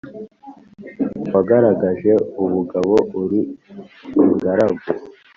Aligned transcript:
wagaragaje 1.33 2.11
ubugabo 2.43 2.95
uri 3.21 3.39
ingaragu 4.21 4.81